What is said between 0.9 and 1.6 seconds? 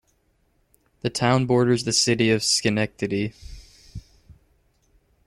The town